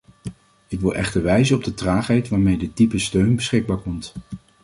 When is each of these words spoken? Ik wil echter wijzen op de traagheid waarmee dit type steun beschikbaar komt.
Ik 0.67 0.79
wil 0.79 0.95
echter 0.95 1.23
wijzen 1.23 1.55
op 1.55 1.63
de 1.63 1.73
traagheid 1.73 2.29
waarmee 2.29 2.57
dit 2.57 2.75
type 2.75 2.97
steun 2.99 3.35
beschikbaar 3.35 3.77
komt. 3.77 4.13